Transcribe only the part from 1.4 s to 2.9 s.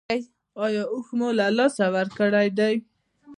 لاسه ورکړی دی؟